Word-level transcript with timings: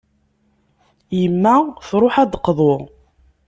Yemma 1.21 1.55
truḥ 1.87 2.15
ad 2.21 2.29
d-teqḍu. 2.31 2.75